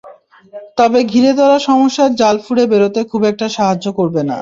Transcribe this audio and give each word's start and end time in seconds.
তবে 0.77 0.99
ঘিরে 1.11 1.31
ধরা 1.39 1.57
সমস্যার 1.67 2.11
জাল 2.15 2.35
ফুঁড়ে 2.43 2.63
বেরোতে 2.71 3.01
খুব 3.11 3.21
একটা 3.31 3.45
সাহায্য 3.55 3.85
করবে 3.99 4.21
না। 4.25 4.37